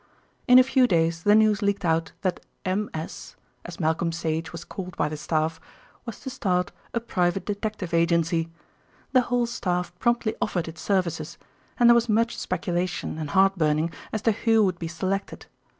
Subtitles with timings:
[0.47, 4.97] In a few days the news leaked out that "M.S.," as Malcolm Sage was called
[4.97, 5.61] by the staff,
[6.07, 8.49] was to start a private detective agency.
[9.11, 11.37] The whole staff promptly offered its services,
[11.79, 15.45] and there was much speculation and heart burning as to who would be selected.